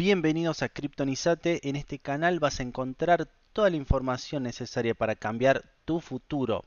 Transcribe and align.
Bienvenidos 0.00 0.62
a 0.62 0.70
Kryptonizate. 0.70 1.68
En 1.68 1.76
este 1.76 1.98
canal 1.98 2.40
vas 2.40 2.58
a 2.58 2.62
encontrar 2.62 3.28
toda 3.52 3.68
la 3.68 3.76
información 3.76 4.44
necesaria 4.44 4.94
para 4.94 5.14
cambiar 5.14 5.62
tu 5.84 6.00
futuro. 6.00 6.64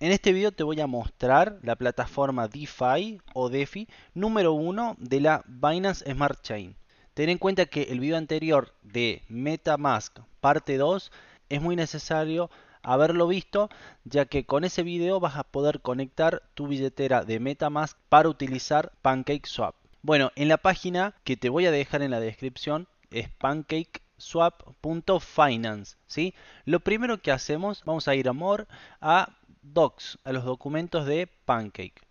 En 0.00 0.10
este 0.10 0.32
video 0.32 0.50
te 0.50 0.64
voy 0.64 0.80
a 0.80 0.88
mostrar 0.88 1.60
la 1.62 1.76
plataforma 1.76 2.48
DeFi 2.48 3.20
o 3.32 3.48
DeFi 3.48 3.86
número 4.12 4.54
uno 4.54 4.96
de 4.98 5.20
la 5.20 5.44
Binance 5.46 6.04
Smart 6.12 6.42
Chain. 6.42 6.74
Ten 7.14 7.28
en 7.28 7.38
cuenta 7.38 7.66
que 7.66 7.82
el 7.82 8.00
video 8.00 8.16
anterior 8.16 8.74
de 8.82 9.22
MetaMask 9.28 10.18
parte 10.40 10.76
2 10.76 11.12
es 11.50 11.62
muy 11.62 11.76
necesario 11.76 12.50
haberlo 12.82 13.28
visto, 13.28 13.70
ya 14.02 14.24
que 14.24 14.46
con 14.46 14.64
ese 14.64 14.82
video 14.82 15.20
vas 15.20 15.36
a 15.36 15.44
poder 15.44 15.80
conectar 15.80 16.42
tu 16.54 16.66
billetera 16.66 17.22
de 17.24 17.38
MetaMask 17.38 17.96
para 18.08 18.28
utilizar 18.28 18.90
PancakeSwap. 19.00 19.76
Bueno, 20.04 20.30
en 20.36 20.46
la 20.48 20.58
página 20.58 21.14
que 21.24 21.36
te 21.38 21.48
voy 21.48 21.64
a 21.64 21.70
dejar 21.70 22.02
en 22.02 22.10
la 22.10 22.20
descripción 22.20 22.86
es 23.10 23.30
pancakeswap.finance, 23.30 25.96
¿sí? 26.06 26.34
Lo 26.66 26.80
primero 26.80 27.22
que 27.22 27.32
hacemos, 27.32 27.82
vamos 27.86 28.06
a 28.06 28.14
ir 28.14 28.28
a 28.28 28.34
More, 28.34 28.66
a 29.00 29.30
Docs, 29.62 30.18
a 30.24 30.32
los 30.32 30.44
documentos 30.44 31.06
de 31.06 31.26
Pancake. 31.46 32.02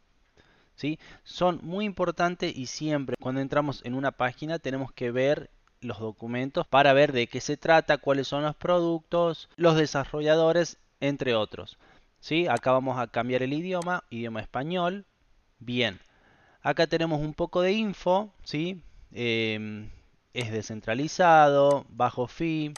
¿Sí? 0.74 0.98
Son 1.24 1.60
muy 1.62 1.86
importantes 1.86 2.58
y 2.58 2.66
siempre 2.66 3.16
cuando 3.22 3.42
entramos 3.42 3.86
en 3.86 3.94
una 3.94 4.12
página 4.12 4.58
tenemos 4.58 4.92
que 4.92 5.12
ver 5.12 5.52
los 5.80 6.00
documentos 6.00 6.66
para 6.66 6.94
ver 6.94 7.12
de 7.12 7.28
qué 7.28 7.42
se 7.42 7.58
trata, 7.58 8.00
cuáles 8.00 8.28
son 8.28 8.42
los 8.42 8.56
productos, 8.56 9.50
los 9.56 9.76
desarrolladores, 9.76 10.80
entre 11.00 11.36
otros. 11.36 11.78
¿Sí? 12.20 12.48
Acá 12.48 12.72
vamos 12.72 12.98
a 12.98 13.06
cambiar 13.06 13.44
el 13.44 13.54
idioma, 13.54 14.04
idioma 14.10 14.42
español. 14.42 15.06
Bien. 15.60 16.00
Acá 16.63 16.88
tenemos 16.88 17.20
un 17.20 17.34
poco 17.34 17.62
de 17.62 17.73
info, 17.73 18.34
¿sí? 18.44 18.81
Em, 19.12 19.90
es 20.34 20.52
descentralizado, 20.52 21.86
bajo 21.89 22.27
fee, 22.27 22.73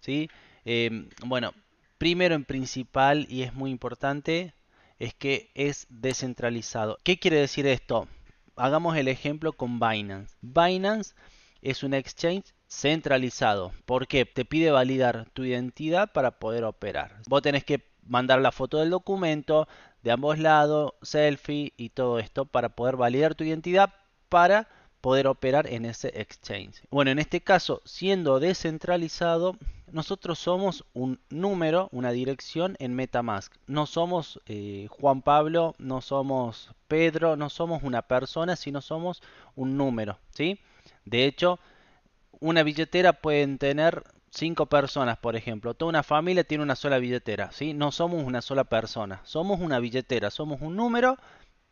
¿sí? 0.00 0.28
Em, 0.64 1.08
bueno, 1.24 1.54
primero 1.98 2.34
en 2.34 2.44
principal 2.44 3.26
y 3.30 3.42
es 3.42 3.54
muy 3.54 3.70
importante 3.70 4.54
es 4.98 5.14
que 5.14 5.50
es 5.54 5.86
descentralizado. 5.88 6.98
¿Qué 7.04 7.18
quiere 7.18 7.38
decir 7.38 7.66
esto? 7.66 8.08
Hagamos 8.56 8.96
el 8.96 9.06
ejemplo 9.08 9.52
con 9.52 9.78
Binance. 9.78 10.34
Binance 10.42 11.14
es 11.62 11.82
un 11.84 11.94
exchange 11.94 12.54
centralizado. 12.68 13.72
porque 13.86 14.24
Te 14.26 14.44
pide 14.44 14.70
validar 14.70 15.26
tu 15.32 15.44
identidad 15.44 16.12
para 16.12 16.32
poder 16.40 16.64
operar. 16.64 17.20
Vos 17.28 17.42
tenés 17.42 17.64
que 17.64 17.84
mandar 18.02 18.40
la 18.40 18.52
foto 18.52 18.78
del 18.78 18.90
documento 18.90 19.68
de 20.02 20.10
ambos 20.10 20.38
lados, 20.38 20.92
selfie 21.02 21.72
y 21.76 21.90
todo 21.90 22.18
esto 22.18 22.44
para 22.44 22.70
poder 22.70 22.96
validar 22.96 23.34
tu 23.34 23.44
identidad 23.44 23.92
para 24.28 24.68
poder 25.00 25.26
operar 25.26 25.66
en 25.66 25.84
ese 25.84 26.08
exchange. 26.20 26.82
Bueno, 26.90 27.10
en 27.10 27.18
este 27.18 27.40
caso, 27.40 27.82
siendo 27.84 28.40
descentralizado, 28.40 29.56
nosotros 29.92 30.38
somos 30.38 30.84
un 30.92 31.20
número, 31.30 31.88
una 31.92 32.10
dirección 32.10 32.76
en 32.78 32.94
Metamask. 32.94 33.54
No 33.66 33.86
somos 33.86 34.40
eh, 34.46 34.86
Juan 34.90 35.22
Pablo, 35.22 35.74
no 35.78 36.00
somos 36.00 36.70
Pedro, 36.88 37.36
no 37.36 37.48
somos 37.48 37.82
una 37.82 38.02
persona, 38.02 38.56
sino 38.56 38.80
somos 38.80 39.22
un 39.54 39.76
número, 39.76 40.18
¿sí? 40.30 40.60
De 41.04 41.24
hecho, 41.24 41.58
una 42.40 42.62
billetera 42.62 43.14
pueden 43.14 43.58
tener 43.58 44.04
cinco 44.30 44.66
personas, 44.66 45.18
por 45.18 45.36
ejemplo. 45.36 45.74
Toda 45.74 45.90
una 45.90 46.02
familia 46.02 46.44
tiene 46.44 46.64
una 46.64 46.76
sola 46.76 46.98
billetera, 46.98 47.52
¿sí? 47.52 47.74
No 47.74 47.92
somos 47.92 48.24
una 48.24 48.42
sola 48.42 48.64
persona, 48.64 49.20
somos 49.24 49.60
una 49.60 49.78
billetera, 49.78 50.30
somos 50.30 50.60
un 50.60 50.76
número 50.76 51.16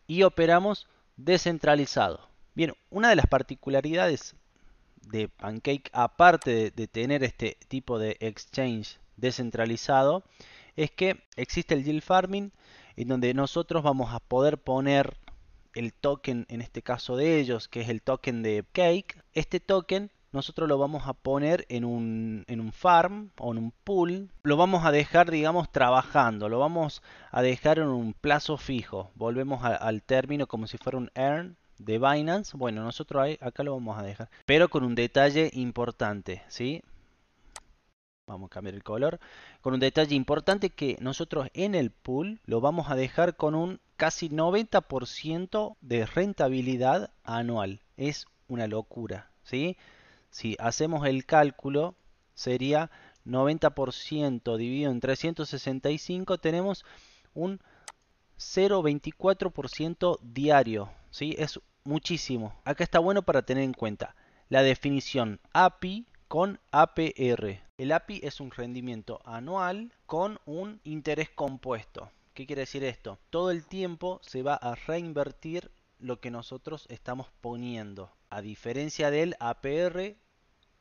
y 0.06 0.22
operamos 0.22 0.88
descentralizado. 1.16 2.28
Bien, 2.54 2.74
una 2.90 3.10
de 3.10 3.16
las 3.16 3.26
particularidades 3.26 4.34
de 5.02 5.28
Pancake, 5.28 5.90
aparte 5.92 6.70
de, 6.70 6.88
tener 6.88 7.22
este 7.22 7.58
tipo 7.68 7.98
de 7.98 8.16
exchange 8.20 8.98
descentralizado, 9.16 10.24
es 10.74 10.90
que 10.90 11.22
existe 11.36 11.74
el 11.74 11.84
yield 11.84 12.02
farming 12.02 12.52
en 12.96 13.08
donde 13.08 13.34
nosotros 13.34 13.82
vamos 13.82 14.12
a 14.12 14.20
poder 14.20 14.58
poner 14.58 15.16
el 15.74 15.92
token, 15.92 16.46
en 16.48 16.62
este 16.62 16.82
caso 16.82 17.16
de 17.16 17.38
ellos, 17.38 17.68
que 17.68 17.82
es 17.82 17.88
el 17.88 18.02
token 18.02 18.42
de 18.42 18.64
Cake. 18.72 19.22
Este 19.34 19.60
token 19.60 20.10
nosotros 20.32 20.68
lo 20.68 20.78
vamos 20.78 21.06
a 21.06 21.14
poner 21.14 21.64
en 21.68 21.84
un, 21.84 22.44
en 22.46 22.60
un 22.60 22.72
farm 22.72 23.30
o 23.38 23.52
en 23.52 23.58
un 23.58 23.72
pool. 23.84 24.30
Lo 24.42 24.56
vamos 24.56 24.84
a 24.84 24.92
dejar, 24.92 25.30
digamos, 25.30 25.70
trabajando. 25.70 26.48
Lo 26.48 26.58
vamos 26.58 27.02
a 27.30 27.42
dejar 27.42 27.78
en 27.78 27.88
un 27.88 28.12
plazo 28.12 28.56
fijo. 28.56 29.10
Volvemos 29.14 29.64
al 29.64 30.02
término 30.02 30.46
como 30.46 30.66
si 30.66 30.78
fuera 30.78 30.98
un 30.98 31.10
earn 31.14 31.56
de 31.78 31.98
Binance. 31.98 32.56
Bueno, 32.56 32.82
nosotros 32.82 33.36
acá 33.40 33.62
lo 33.62 33.74
vamos 33.74 33.98
a 33.98 34.02
dejar. 34.02 34.28
Pero 34.44 34.68
con 34.68 34.84
un 34.84 34.94
detalle 34.94 35.50
importante, 35.54 36.42
¿sí? 36.48 36.82
Vamos 38.26 38.48
a 38.48 38.54
cambiar 38.54 38.74
el 38.74 38.82
color. 38.82 39.20
Con 39.60 39.74
un 39.74 39.80
detalle 39.80 40.16
importante 40.16 40.70
que 40.70 40.96
nosotros 41.00 41.48
en 41.54 41.74
el 41.74 41.92
pool 41.92 42.40
lo 42.44 42.60
vamos 42.60 42.90
a 42.90 42.96
dejar 42.96 43.36
con 43.36 43.54
un 43.54 43.80
casi 43.96 44.28
90% 44.28 45.76
de 45.80 46.06
rentabilidad 46.06 47.12
anual. 47.22 47.80
Es 47.96 48.26
una 48.48 48.66
locura, 48.66 49.30
¿sí? 49.44 49.76
Si 50.36 50.54
hacemos 50.58 51.06
el 51.06 51.24
cálculo, 51.24 51.94
sería 52.34 52.90
90% 53.24 54.58
dividido 54.58 54.90
en 54.90 55.00
365, 55.00 56.36
tenemos 56.36 56.84
un 57.32 57.58
0,24% 58.36 60.18
diario. 60.20 60.90
¿sí? 61.10 61.34
Es 61.38 61.58
muchísimo. 61.84 62.54
Acá 62.66 62.84
está 62.84 62.98
bueno 62.98 63.22
para 63.22 63.46
tener 63.46 63.64
en 63.64 63.72
cuenta 63.72 64.14
la 64.50 64.62
definición 64.62 65.40
API 65.54 66.04
con 66.28 66.60
APR. 66.70 67.62
El 67.78 67.92
API 67.92 68.20
es 68.22 68.38
un 68.38 68.50
rendimiento 68.50 69.22
anual 69.24 69.90
con 70.04 70.38
un 70.44 70.82
interés 70.84 71.30
compuesto. 71.30 72.10
¿Qué 72.34 72.44
quiere 72.44 72.60
decir 72.60 72.84
esto? 72.84 73.18
Todo 73.30 73.50
el 73.50 73.64
tiempo 73.64 74.20
se 74.22 74.42
va 74.42 74.56
a 74.56 74.74
reinvertir 74.74 75.70
lo 75.98 76.20
que 76.20 76.30
nosotros 76.30 76.84
estamos 76.90 77.28
poniendo. 77.40 78.12
A 78.28 78.42
diferencia 78.42 79.10
del 79.10 79.34
APR, 79.40 80.14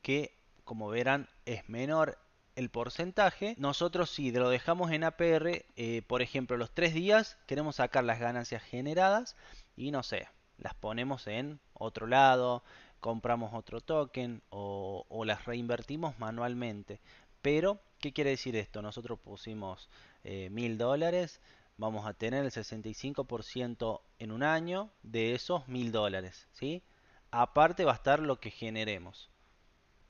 que 0.05 0.37
como 0.65 0.87
verán 0.87 1.27
es 1.47 1.67
menor 1.67 2.19
el 2.55 2.69
porcentaje. 2.69 3.55
Nosotros 3.57 4.11
si 4.11 4.31
lo 4.31 4.49
dejamos 4.49 4.91
en 4.91 5.03
APR, 5.03 5.65
eh, 5.77 6.03
por 6.05 6.21
ejemplo, 6.21 6.57
los 6.57 6.69
tres 6.69 6.93
días 6.93 7.39
queremos 7.47 7.77
sacar 7.77 8.03
las 8.03 8.19
ganancias 8.19 8.61
generadas 8.61 9.35
y 9.75 9.89
no 9.89 10.03
sé, 10.03 10.27
las 10.59 10.75
ponemos 10.75 11.25
en 11.25 11.59
otro 11.73 12.05
lado, 12.05 12.63
compramos 12.99 13.55
otro 13.55 13.81
token 13.81 14.43
o, 14.51 15.23
las 15.25 15.45
reinvertimos 15.45 16.19
manualmente. 16.19 17.01
Pero, 17.41 17.79
¿qué 17.99 18.13
quiere 18.13 18.29
decir 18.29 18.55
esto? 18.55 18.83
Nosotros 18.83 19.17
pusimos 19.17 19.89
eh, 20.23 20.49
mil 20.51 20.77
dólares, 20.77 21.41
vamos 21.77 22.05
a 22.05 22.13
tener 22.13 22.45
el 22.45 22.51
65% 22.51 24.01
en 24.19 24.31
un 24.31 24.43
año 24.43 24.91
de 25.01 25.33
esos 25.33 25.67
mil 25.67 25.91
dólares. 25.91 26.47
¿sí? 26.53 26.83
Aparte 27.31 27.85
va 27.85 27.93
a 27.93 27.95
estar 27.95 28.19
lo 28.19 28.39
que 28.39 28.51
generemos. 28.51 29.31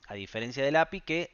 A 0.08 0.14
diferencia 0.14 0.64
del 0.64 0.76
API 0.76 1.02
que 1.02 1.32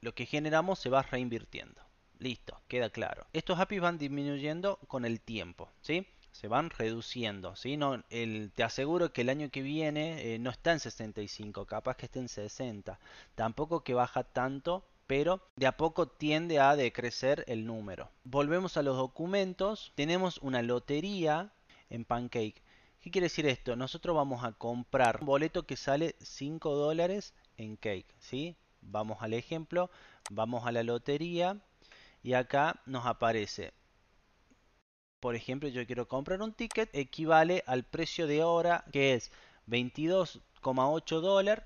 lo 0.00 0.14
que 0.14 0.26
generamos 0.26 0.78
se 0.78 0.90
va 0.90 1.02
reinvirtiendo. 1.02 1.80
Listo, 2.18 2.60
queda 2.68 2.90
claro. 2.90 3.26
Estos 3.32 3.58
APIs 3.58 3.80
van 3.80 3.98
disminuyendo 3.98 4.78
con 4.86 5.04
el 5.04 5.20
tiempo, 5.20 5.70
¿sí? 5.80 6.06
Se 6.32 6.48
van 6.48 6.70
reduciendo, 6.70 7.54
¿sí? 7.54 7.76
No, 7.76 8.02
el, 8.10 8.50
te 8.54 8.62
aseguro 8.62 9.12
que 9.12 9.22
el 9.22 9.28
año 9.28 9.50
que 9.50 9.62
viene 9.62 10.34
eh, 10.34 10.38
no 10.38 10.50
está 10.50 10.72
en 10.72 10.80
65, 10.80 11.66
capaz 11.66 11.96
que 11.96 12.06
esté 12.06 12.18
en 12.18 12.28
60. 12.28 12.98
Tampoco 13.34 13.84
que 13.84 13.94
baja 13.94 14.24
tanto, 14.24 14.84
pero 15.06 15.40
de 15.56 15.66
a 15.66 15.76
poco 15.76 16.08
tiende 16.08 16.60
a 16.60 16.76
decrecer 16.76 17.44
el 17.46 17.66
número. 17.66 18.10
Volvemos 18.24 18.76
a 18.76 18.82
los 18.82 18.96
documentos. 18.96 19.92
Tenemos 19.94 20.38
una 20.38 20.62
lotería 20.62 21.52
en 21.90 22.04
Pancake. 22.04 22.62
¿Qué 23.00 23.10
quiere 23.10 23.26
decir 23.26 23.46
esto? 23.46 23.76
Nosotros 23.76 24.16
vamos 24.16 24.44
a 24.44 24.52
comprar 24.52 25.18
un 25.20 25.26
boleto 25.26 25.66
que 25.66 25.76
sale 25.76 26.16
5 26.20 26.74
dólares 26.74 27.34
en 27.56 27.76
Cake, 27.76 28.14
¿sí? 28.18 28.56
Vamos 28.80 29.22
al 29.22 29.34
ejemplo, 29.34 29.90
vamos 30.30 30.66
a 30.66 30.72
la 30.72 30.82
lotería 30.82 31.58
y 32.22 32.34
acá 32.34 32.80
nos 32.86 33.06
aparece, 33.06 33.72
por 35.24 35.36
ejemplo, 35.36 35.70
yo 35.70 35.86
quiero 35.86 36.06
comprar 36.06 36.42
un 36.42 36.52
ticket, 36.52 36.90
equivale 36.92 37.64
al 37.66 37.84
precio 37.84 38.26
de 38.26 38.42
hora 38.42 38.84
que 38.92 39.14
es 39.14 39.30
22,8 39.68 41.20
dólares. 41.22 41.64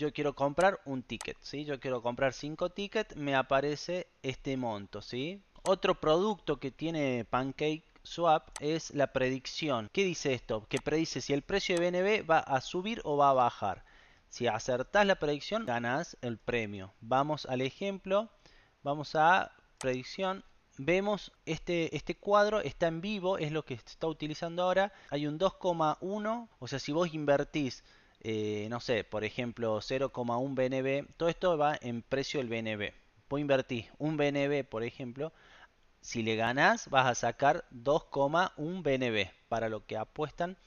Yo 0.00 0.12
quiero 0.12 0.34
comprar 0.34 0.80
un 0.84 1.04
ticket, 1.04 1.36
¿sí? 1.42 1.64
Yo 1.64 1.78
quiero 1.78 2.02
comprar 2.02 2.32
5 2.32 2.70
tickets, 2.70 3.14
me 3.14 3.36
aparece 3.36 4.08
este 4.20 4.56
monto, 4.56 5.00
¿sí? 5.00 5.40
Otro 5.62 5.94
producto 6.00 6.58
que 6.58 6.72
tiene 6.72 7.24
Pancake 7.24 7.84
Swap 8.02 8.48
es 8.58 8.92
la 8.92 9.12
predicción. 9.12 9.88
¿Qué 9.92 10.02
dice 10.02 10.32
esto? 10.32 10.66
Que 10.68 10.80
predice 10.80 11.20
si 11.20 11.34
el 11.34 11.42
precio 11.42 11.78
de 11.78 11.90
BNB 11.90 12.28
va 12.28 12.40
a 12.40 12.60
subir 12.60 13.00
o 13.04 13.16
va 13.16 13.30
a 13.30 13.34
bajar. 13.34 13.84
Si 14.36 14.46
acertás 14.46 15.06
la 15.06 15.14
predicción, 15.14 15.64
ganás 15.64 16.18
el 16.20 16.36
premio. 16.36 16.92
Vamos 17.00 17.46
al 17.46 17.62
ejemplo. 17.62 18.28
Vamos 18.82 19.14
a 19.14 19.50
predicción. 19.78 20.44
Vemos 20.76 21.32
este, 21.46 21.96
este 21.96 22.18
cuadro 22.18 22.60
está 22.60 22.86
en 22.86 23.00
vivo, 23.00 23.38
es 23.38 23.50
lo 23.50 23.64
que 23.64 23.72
está 23.72 24.06
utilizando 24.06 24.62
ahora. 24.62 24.92
Hay 25.08 25.26
un 25.26 25.38
2,1, 25.38 26.48
o 26.58 26.68
sea, 26.68 26.78
si 26.78 26.92
vos 26.92 27.14
invertís 27.14 27.82
eh, 28.20 28.66
no 28.68 28.78
sé, 28.80 29.04
por 29.04 29.24
ejemplo 29.24 29.78
0,1 29.78 30.54
BNB, 30.54 31.16
todo 31.16 31.30
esto 31.30 31.56
va 31.56 31.78
en 31.80 32.02
precio 32.02 32.38
del 32.38 32.50
BNB. 32.50 32.92
Vos 33.30 33.40
invertís 33.40 33.86
un 33.96 34.18
BNB, 34.18 34.68
por 34.68 34.84
ejemplo, 34.84 35.32
si 36.02 36.22
le 36.22 36.36
ganas 36.36 36.90
vas 36.90 37.06
a 37.06 37.14
sacar 37.14 37.64
2,1 37.72 38.82
BNB 38.82 39.30
para 39.48 39.70
lo 39.70 39.86
que 39.86 39.96
apuestan 39.96 40.58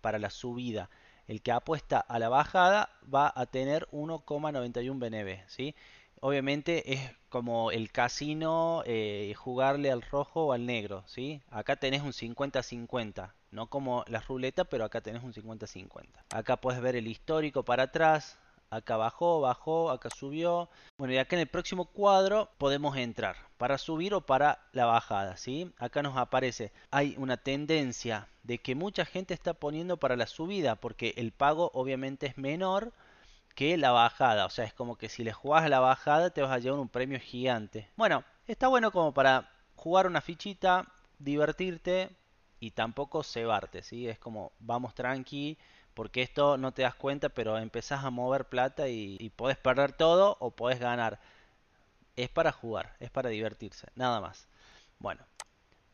para 0.00 0.20
la 0.20 0.30
subida. 0.30 0.90
El 1.26 1.42
que 1.42 1.52
apuesta 1.52 1.98
a 1.98 2.18
la 2.18 2.28
bajada 2.28 2.90
va 3.12 3.32
a 3.34 3.46
tener 3.46 3.88
1,91 3.90 4.98
BNB, 4.98 5.48
¿sí? 5.48 5.74
Obviamente 6.20 6.94
es 6.94 7.00
como 7.28 7.70
el 7.70 7.92
casino 7.92 8.82
eh, 8.86 9.34
jugarle 9.36 9.90
al 9.90 10.02
rojo 10.02 10.46
o 10.46 10.52
al 10.52 10.64
negro, 10.64 11.04
¿sí? 11.06 11.42
Acá 11.50 11.76
tenés 11.76 12.02
un 12.02 12.12
50-50, 12.12 13.32
no 13.50 13.68
como 13.68 14.04
la 14.08 14.20
ruleta, 14.20 14.64
pero 14.64 14.84
acá 14.84 15.00
tenés 15.00 15.22
un 15.22 15.34
50-50. 15.34 16.06
Acá 16.30 16.56
puedes 16.56 16.80
ver 16.80 16.96
el 16.96 17.06
histórico 17.06 17.64
para 17.64 17.84
atrás, 17.84 18.38
acá 18.70 18.96
bajó, 18.96 19.40
bajó, 19.40 19.90
acá 19.90 20.10
subió. 20.10 20.68
Bueno, 20.98 21.14
y 21.14 21.18
acá 21.18 21.36
en 21.36 21.40
el 21.40 21.48
próximo 21.48 21.86
cuadro 21.86 22.50
podemos 22.58 22.96
entrar 22.96 23.36
para 23.58 23.78
subir 23.78 24.14
o 24.14 24.20
para 24.20 24.60
la 24.72 24.86
bajada, 24.86 25.36
¿sí? 25.36 25.72
Acá 25.78 26.02
nos 26.02 26.16
aparece, 26.16 26.72
hay 26.90 27.14
una 27.18 27.36
tendencia 27.36 28.28
de 28.42 28.58
que 28.58 28.74
mucha 28.74 29.04
gente 29.04 29.34
está 29.34 29.54
poniendo 29.54 29.96
para 29.96 30.16
la 30.16 30.26
subida 30.26 30.76
porque 30.76 31.14
el 31.16 31.32
pago 31.32 31.70
obviamente 31.74 32.26
es 32.26 32.38
menor 32.38 32.92
que 33.54 33.76
la 33.76 33.90
bajada. 33.90 34.46
O 34.46 34.50
sea, 34.50 34.64
es 34.64 34.74
como 34.74 34.96
que 34.96 35.08
si 35.08 35.24
le 35.24 35.32
jugás 35.32 35.64
a 35.64 35.68
la 35.68 35.80
bajada 35.80 36.30
te 36.30 36.42
vas 36.42 36.52
a 36.52 36.58
llevar 36.58 36.78
un 36.78 36.88
premio 36.88 37.18
gigante. 37.18 37.88
Bueno, 37.96 38.22
está 38.46 38.68
bueno 38.68 38.92
como 38.92 39.12
para 39.12 39.50
jugar 39.74 40.06
una 40.06 40.20
fichita, 40.20 40.86
divertirte 41.18 42.10
y 42.60 42.70
tampoco 42.72 43.22
cebarte, 43.22 43.82
¿sí? 43.82 44.08
Es 44.08 44.18
como 44.18 44.52
vamos 44.60 44.94
tranqui, 44.94 45.58
porque 45.96 46.22
esto 46.22 46.58
no 46.58 46.72
te 46.72 46.82
das 46.82 46.94
cuenta, 46.94 47.30
pero 47.30 47.58
empezás 47.58 48.04
a 48.04 48.10
mover 48.10 48.44
plata 48.44 48.88
y, 48.88 49.16
y 49.18 49.30
podés 49.30 49.56
perder 49.56 49.92
todo 49.92 50.36
o 50.40 50.52
podés 50.52 50.78
ganar. 50.78 51.18
Es 52.16 52.28
para 52.28 52.52
jugar, 52.52 52.94
es 53.00 53.10
para 53.10 53.30
divertirse, 53.30 53.88
nada 53.96 54.20
más. 54.20 54.46
Bueno, 54.98 55.24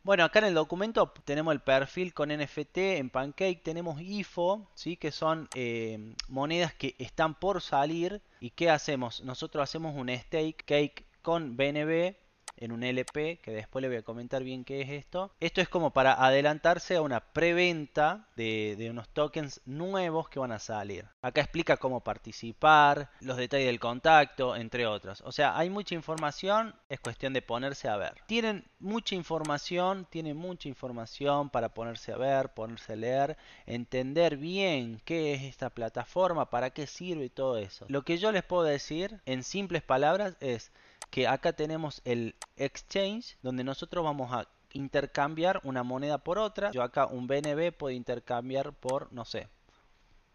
bueno, 0.03 0.25
acá 0.25 0.39
en 0.39 0.45
el 0.45 0.53
documento 0.53 1.13
tenemos 1.23 1.53
el 1.53 1.61
perfil 1.61 2.13
con 2.13 2.27
NFT 2.27 2.77
en 2.99 3.09
Pancake, 3.09 3.61
tenemos 3.63 4.01
IFO, 4.01 4.67
¿sí? 4.75 4.97
que 4.97 5.13
son 5.13 5.47
eh, 5.55 6.13
monedas 6.27 6.73
que 6.73 6.93
están 6.99 7.35
por 7.35 7.61
salir. 7.61 8.21
¿Y 8.41 8.49
qué 8.49 8.69
hacemos? 8.69 9.21
Nosotros 9.21 9.63
hacemos 9.63 9.95
un 9.95 10.09
stake 10.09 10.65
cake 10.65 11.05
con 11.21 11.55
BNB 11.55 12.15
en 12.57 12.71
un 12.71 12.83
LP, 12.83 13.39
que 13.41 13.51
después 13.51 13.81
le 13.81 13.87
voy 13.87 13.97
a 13.97 14.03
comentar 14.03 14.43
bien 14.43 14.63
qué 14.63 14.81
es 14.81 14.89
esto. 14.89 15.31
Esto 15.39 15.61
es 15.61 15.69
como 15.69 15.91
para 15.91 16.13
adelantarse 16.13 16.95
a 16.95 17.01
una 17.01 17.19
preventa 17.19 18.27
de, 18.35 18.75
de, 18.77 18.89
unos 18.89 19.09
tokens 19.09 19.61
nuevos 19.65 20.29
que 20.29 20.39
van 20.39 20.51
a 20.51 20.59
salir. 20.59 21.05
Acá 21.21 21.41
explica 21.41 21.77
cómo 21.77 22.01
participar, 22.01 23.09
los 23.21 23.37
detalles 23.37 23.67
del 23.67 23.79
contacto, 23.79 24.55
entre 24.55 24.85
otros. 24.85 25.21
O 25.25 25.31
sea, 25.31 25.57
hay 25.57 25.69
mucha 25.69 25.95
información, 25.95 26.75
es 26.89 26.99
cuestión 26.99 27.33
de 27.33 27.41
ponerse 27.41 27.87
a 27.87 27.97
ver. 27.97 28.15
Tienen 28.27 28.65
mucha 28.79 29.15
información, 29.15 30.05
tienen 30.09 30.37
mucha 30.37 30.67
información 30.67 31.49
para 31.49 31.69
ponerse 31.69 32.11
a 32.11 32.17
ver, 32.17 32.49
ponerse 32.49 32.93
a 32.93 32.95
leer, 32.95 33.37
entender 33.65 34.37
bien 34.37 35.01
qué 35.05 35.33
es 35.33 35.43
esta 35.43 35.69
plataforma, 35.69 36.49
para 36.49 36.69
qué 36.71 36.87
sirve 36.87 37.25
y 37.25 37.29
todo 37.29 37.57
eso. 37.57 37.85
Lo 37.89 38.03
que 38.03 38.17
yo 38.17 38.31
les 38.31 38.43
puedo 38.43 38.63
decir 38.63 39.21
en 39.25 39.43
simples 39.43 39.81
palabras 39.81 40.35
es 40.39 40.71
que 41.13 41.27
acá 41.27 41.53
tenemos 41.53 42.01
el 42.05 42.35
exchange 42.57 43.37
donde 43.43 43.63
nosotros 43.63 44.03
vamos 44.03 44.33
a 44.33 44.47
intercambiar 44.71 45.61
una 45.63 45.83
moneda 45.83 46.17
por 46.17 46.39
otra. 46.39 46.71
Yo 46.71 46.81
acá 46.81 47.05
un 47.05 47.27
BNB 47.27 47.71
puedo 47.71 47.95
intercambiar 47.95 48.73
por, 48.73 49.13
no 49.13 49.23
sé, 49.23 49.47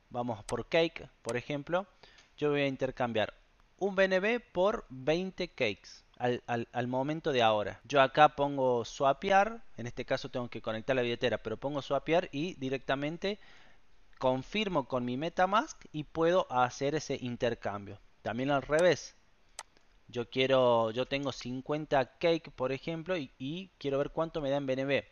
vamos 0.09 0.45
por 0.45 0.69
cake, 0.69 1.11
por 1.21 1.37
ejemplo. 1.37 1.89
Yo 2.37 2.51
voy 2.51 2.61
a 2.61 2.69
intercambiar 2.69 3.35
un 3.79 3.97
BNB 3.97 4.41
por 4.53 4.87
20 4.91 5.49
cakes. 5.49 6.05
Al, 6.17 6.43
al, 6.47 6.87
momento 6.87 7.33
de 7.33 7.43
ahora. 7.43 7.81
Yo 7.83 8.01
acá 8.01 8.37
pongo 8.37 8.85
swapear, 8.85 9.65
en 9.77 9.89
este 9.89 10.05
caso 10.05 10.29
tengo 10.29 10.49
que 10.49 10.63
conectar 10.63 10.95
la 10.95 11.03
billetera, 11.03 11.39
pero 11.39 11.57
pongo 11.57 11.83
swapear 11.83 12.29
y 12.31 12.55
directamente 12.55 13.41
confirmo 14.19 14.87
con 14.87 15.05
mi 15.05 15.17
MetaMask 15.17 15.87
y 15.91 16.05
puedo 16.05 16.47
hacer 16.53 16.95
ese 16.95 17.19
intercambio. 17.21 18.01
También 18.23 18.51
al 18.51 18.63
revés, 18.63 19.18
yo 20.09 20.29
quiero, 20.31 20.91
yo 20.91 21.07
tengo 21.07 21.33
50 21.33 22.19
cake, 22.19 22.51
por 22.51 22.73
ejemplo, 22.73 23.17
y, 23.17 23.71
quiero 23.79 23.99
ver 23.99 24.11
cuánto 24.11 24.41
me 24.41 24.51
da 24.51 24.57
en 24.57 24.67
BNB. 24.67 25.05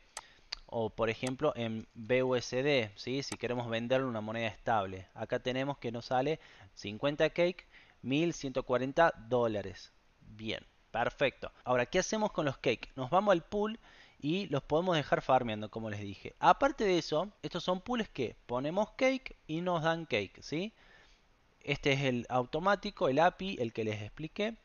O 0.69 0.91
por 0.91 1.11
ejemplo 1.11 1.53
en 1.55 1.87
BUSD, 1.95 2.91
¿sí? 2.97 3.23
si 3.23 3.37
queremos 3.37 3.69
venderle 3.69 4.07
una 4.07 4.21
moneda 4.21 4.49
estable. 4.49 5.07
Acá 5.15 5.39
tenemos 5.39 5.79
que 5.79 5.93
nos 5.93 6.07
sale 6.07 6.41
50 6.75 7.31
cake, 7.31 7.67
1140 8.03 9.15
dólares. 9.29 9.93
Bien, 10.21 10.67
perfecto. 10.91 11.53
Ahora, 11.63 11.87
¿qué 11.87 12.01
hacemos 12.01 12.33
con 12.33 12.47
los 12.47 12.59
cake? 12.59 12.91
Nos 12.97 13.11
vamos 13.11 13.33
al 13.33 13.45
pool 13.45 13.79
y 14.19 14.47
los 14.49 14.63
podemos 14.63 14.97
dejar 14.97 15.23
farmeando, 15.23 15.71
como 15.71 15.89
les 15.89 16.01
dije. 16.01 16.35
Aparte 16.41 16.85
de 16.85 16.99
eso, 16.99 17.31
estos 17.43 17.63
son 17.63 17.81
pools 17.81 18.09
que 18.09 18.35
ponemos 18.47 18.91
cake 18.97 19.37
y 19.47 19.61
nos 19.61 19.83
dan 19.85 20.05
cake, 20.07 20.43
¿sí? 20.43 20.73
Este 21.61 21.93
es 21.93 22.03
el 22.03 22.27
automático, 22.29 23.09
el 23.09 23.19
API, 23.19 23.57
el 23.61 23.73
que 23.73 23.85
les 23.85 24.01
expliqué. 24.01 24.57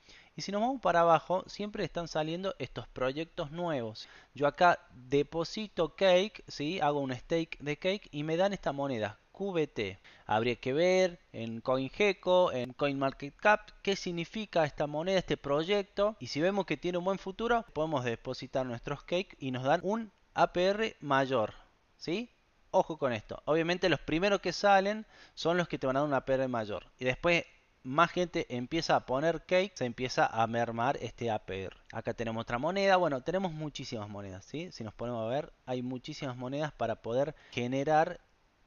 Y 0.41 0.43
si 0.43 0.51
nos 0.51 0.61
vamos 0.61 0.81
para 0.81 1.01
abajo, 1.01 1.43
siempre 1.45 1.83
están 1.83 2.07
saliendo 2.07 2.55
estos 2.57 2.87
proyectos 2.87 3.51
nuevos. 3.51 4.09
Yo 4.33 4.47
acá 4.47 4.79
deposito 4.89 5.95
Cake, 5.95 6.43
¿sí? 6.47 6.79
hago 6.79 6.99
un 6.99 7.13
stake 7.13 7.59
de 7.59 7.77
Cake 7.77 8.09
y 8.11 8.23
me 8.23 8.37
dan 8.37 8.51
esta 8.51 8.71
moneda, 8.71 9.19
QBT. 9.33 9.99
Habría 10.25 10.55
que 10.55 10.73
ver 10.73 11.19
en 11.31 11.61
CoinGecko, 11.61 12.53
en 12.53 12.73
CoinMarketCap, 12.73 13.69
qué 13.83 13.95
significa 13.95 14.65
esta 14.65 14.87
moneda, 14.87 15.19
este 15.19 15.37
proyecto. 15.37 16.15
Y 16.19 16.25
si 16.25 16.41
vemos 16.41 16.65
que 16.65 16.75
tiene 16.75 16.97
un 16.97 17.05
buen 17.05 17.19
futuro, 17.19 17.63
podemos 17.73 18.03
depositar 18.03 18.65
nuestros 18.65 19.03
Cake 19.03 19.37
y 19.37 19.51
nos 19.51 19.63
dan 19.63 19.81
un 19.83 20.11
APR 20.33 20.95
mayor. 21.01 21.53
¿Sí? 21.97 22.31
Ojo 22.71 22.97
con 22.97 23.13
esto. 23.13 23.43
Obviamente 23.45 23.89
los 23.89 23.99
primeros 23.99 24.41
que 24.41 24.53
salen 24.53 25.05
son 25.35 25.57
los 25.57 25.67
que 25.67 25.77
te 25.77 25.85
van 25.85 25.97
a 25.97 25.99
dar 25.99 26.07
un 26.09 26.15
APR 26.15 26.47
mayor. 26.47 26.87
Y 26.97 27.05
después 27.05 27.45
más 27.83 28.11
gente 28.11 28.45
empieza 28.55 28.95
a 28.95 29.05
poner 29.05 29.45
cake, 29.45 29.71
se 29.75 29.85
empieza 29.85 30.25
a 30.25 30.45
mermar 30.47 30.97
este 31.01 31.31
APR. 31.31 31.75
Acá 31.91 32.13
tenemos 32.13 32.41
otra 32.41 32.59
moneda, 32.59 32.97
bueno, 32.97 33.21
tenemos 33.21 33.51
muchísimas 33.51 34.07
monedas, 34.09 34.45
¿sí? 34.45 34.71
Si 34.71 34.83
nos 34.83 34.93
ponemos 34.93 35.25
a 35.25 35.29
ver, 35.29 35.53
hay 35.65 35.81
muchísimas 35.81 36.37
monedas 36.37 36.71
para 36.73 37.01
poder 37.01 37.35
generar 37.51 38.21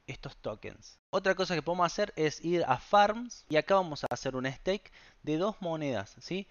estos 0.07 0.35
tokens. 0.37 0.99
Otra 1.09 1.35
cosa 1.35 1.55
que 1.55 1.61
podemos 1.61 1.85
hacer 1.85 2.13
es 2.15 2.43
ir 2.43 2.63
a 2.67 2.77
farms 2.77 3.45
y 3.49 3.55
acá 3.55 3.75
vamos 3.75 4.03
a 4.03 4.07
hacer 4.09 4.35
un 4.35 4.45
stake 4.45 4.91
de 5.23 5.37
dos 5.37 5.55
monedas, 5.61 6.15
¿sí? 6.19 6.47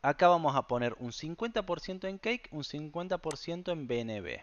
Acá 0.00 0.28
vamos 0.28 0.56
a 0.56 0.66
poner 0.66 0.96
un 0.98 1.12
50% 1.12 2.08
en 2.08 2.18
cake, 2.18 2.48
un 2.50 2.64
50% 2.64 3.72
en 3.72 3.86
BNB. 3.86 4.40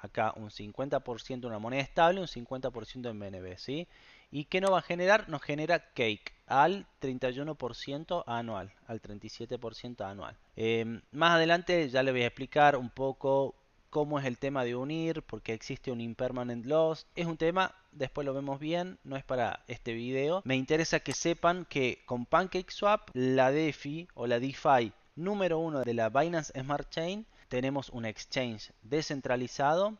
Acá 0.00 0.32
un 0.36 0.50
50% 0.50 1.46
una 1.46 1.58
moneda 1.58 1.82
estable, 1.82 2.20
un 2.20 2.26
50% 2.26 3.10
en 3.10 3.18
BNB, 3.18 3.58
¿sí? 3.58 3.88
¿Y 4.30 4.44
qué 4.44 4.60
nos 4.60 4.72
va 4.72 4.78
a 4.78 4.82
generar? 4.82 5.28
Nos 5.28 5.42
genera 5.42 5.92
cake 5.94 6.34
al 6.46 6.86
31% 7.00 8.24
anual, 8.26 8.72
al 8.86 9.00
37% 9.00 10.04
anual. 10.04 10.36
Eh, 10.56 11.00
más 11.12 11.32
adelante 11.32 11.88
ya 11.88 12.02
le 12.02 12.12
voy 12.12 12.22
a 12.22 12.26
explicar 12.26 12.76
un 12.76 12.90
poco 12.90 13.54
cómo 13.90 14.18
es 14.18 14.26
el 14.26 14.38
tema 14.38 14.64
de 14.64 14.76
unir, 14.76 15.22
porque 15.22 15.54
existe 15.54 15.90
un 15.90 16.00
impermanent 16.00 16.66
loss. 16.66 17.06
Es 17.14 17.26
un 17.26 17.38
tema, 17.38 17.74
después 17.92 18.26
lo 18.26 18.34
vemos 18.34 18.60
bien, 18.60 18.98
no 19.02 19.16
es 19.16 19.24
para 19.24 19.64
este 19.66 19.94
video. 19.94 20.42
Me 20.44 20.56
interesa 20.56 21.00
que 21.00 21.12
sepan 21.12 21.64
que 21.64 22.02
con 22.06 22.26
PancakeSwap, 22.26 23.10
la 23.14 23.50
DeFi 23.50 24.08
o 24.14 24.26
la 24.26 24.40
DeFi 24.40 24.92
número 25.16 25.58
uno 25.58 25.82
de 25.82 25.94
la 25.94 26.10
Binance 26.10 26.52
Smart 26.58 26.90
Chain, 26.90 27.26
tenemos 27.48 27.88
un 27.88 28.04
exchange 28.04 28.72
descentralizado. 28.82 29.96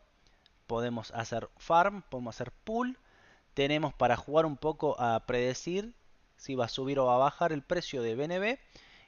Podemos 0.66 1.12
hacer 1.12 1.48
farm, 1.56 2.02
podemos 2.10 2.36
hacer 2.36 2.52
pool 2.52 2.98
tenemos 3.58 3.92
para 3.92 4.16
jugar 4.16 4.46
un 4.46 4.56
poco 4.56 4.94
a 5.00 5.26
predecir 5.26 5.92
si 6.36 6.54
va 6.54 6.66
a 6.66 6.68
subir 6.68 7.00
o 7.00 7.06
va 7.06 7.16
a 7.16 7.18
bajar 7.18 7.50
el 7.50 7.62
precio 7.62 8.02
de 8.02 8.14
BNB 8.14 8.56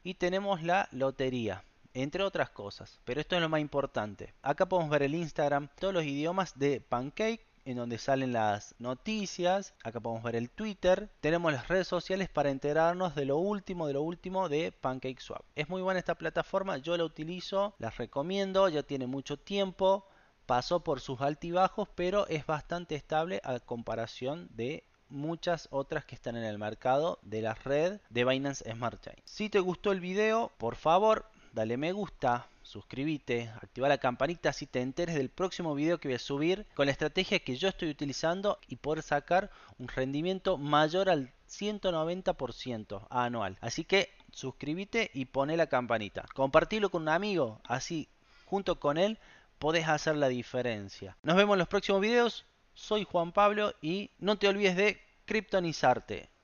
y 0.02 0.14
tenemos 0.14 0.64
la 0.64 0.88
lotería 0.90 1.62
entre 1.94 2.24
otras 2.24 2.50
cosas 2.50 2.98
pero 3.04 3.20
esto 3.20 3.36
es 3.36 3.42
lo 3.42 3.48
más 3.48 3.60
importante 3.60 4.34
acá 4.42 4.66
podemos 4.66 4.90
ver 4.90 5.04
el 5.04 5.14
Instagram 5.14 5.68
todos 5.78 5.94
los 5.94 6.02
idiomas 6.02 6.58
de 6.58 6.80
Pancake 6.80 7.46
en 7.64 7.76
donde 7.76 7.98
salen 7.98 8.32
las 8.32 8.74
noticias. 8.78 9.74
Acá 9.84 10.00
podemos 10.00 10.24
ver 10.24 10.34
el 10.34 10.50
Twitter. 10.50 11.10
Tenemos 11.20 11.52
las 11.52 11.68
redes 11.68 11.86
sociales 11.86 12.30
para 12.30 12.50
enterarnos 12.50 13.14
de 13.14 13.26
lo 13.26 13.36
último, 13.36 13.86
de 13.86 13.92
lo 13.92 14.02
último 14.02 14.48
de 14.48 14.72
PancakeSwap. 14.72 15.42
Es 15.54 15.68
muy 15.68 15.82
buena 15.82 16.00
esta 16.00 16.14
plataforma, 16.14 16.78
yo 16.78 16.96
la 16.96 17.04
utilizo, 17.04 17.74
la 17.78 17.90
recomiendo, 17.90 18.68
ya 18.70 18.82
tiene 18.82 19.06
mucho 19.06 19.36
tiempo 19.36 20.06
pasó 20.50 20.80
por 20.80 20.98
sus 20.98 21.20
altibajos, 21.20 21.88
pero 21.94 22.26
es 22.26 22.44
bastante 22.44 22.96
estable 22.96 23.40
a 23.44 23.60
comparación 23.60 24.48
de 24.50 24.82
muchas 25.08 25.68
otras 25.70 26.04
que 26.04 26.16
están 26.16 26.34
en 26.34 26.42
el 26.42 26.58
mercado 26.58 27.20
de 27.22 27.40
la 27.40 27.54
red 27.54 28.00
de 28.10 28.24
Binance 28.24 28.68
Smart 28.68 29.00
Chain. 29.00 29.16
Si 29.24 29.48
te 29.48 29.60
gustó 29.60 29.92
el 29.92 30.00
video, 30.00 30.50
por 30.58 30.74
favor, 30.74 31.24
dale 31.52 31.76
me 31.76 31.92
gusta, 31.92 32.48
suscríbete, 32.64 33.48
activa 33.62 33.88
la 33.88 33.98
campanita 33.98 34.52
si 34.52 34.66
te 34.66 34.80
enteres 34.80 35.14
del 35.14 35.28
próximo 35.28 35.72
video 35.76 36.00
que 36.00 36.08
voy 36.08 36.16
a 36.16 36.18
subir 36.18 36.66
con 36.74 36.86
la 36.86 36.92
estrategia 36.92 37.38
que 37.38 37.54
yo 37.54 37.68
estoy 37.68 37.88
utilizando 37.88 38.58
y 38.66 38.74
poder 38.74 39.04
sacar 39.04 39.52
un 39.78 39.86
rendimiento 39.86 40.58
mayor 40.58 41.10
al 41.10 41.32
190% 41.48 43.06
anual. 43.08 43.56
Así 43.60 43.84
que 43.84 44.10
suscríbete 44.32 45.12
y 45.14 45.26
pone 45.26 45.56
la 45.56 45.68
campanita. 45.68 46.24
Compartilo 46.34 46.90
con 46.90 47.02
un 47.02 47.10
amigo, 47.10 47.60
así 47.62 48.08
junto 48.46 48.80
con 48.80 48.98
él 48.98 49.16
podés 49.60 49.86
hacer 49.88 50.16
la 50.16 50.28
diferencia. 50.28 51.16
Nos 51.22 51.36
vemos 51.36 51.54
en 51.54 51.60
los 51.60 51.68
próximos 51.68 52.00
videos. 52.00 52.46
Soy 52.72 53.04
Juan 53.04 53.30
Pablo 53.30 53.74
y 53.82 54.10
no 54.18 54.38
te 54.38 54.48
olvides 54.48 54.74
de 54.74 54.98
criptonizarte. 55.26 56.30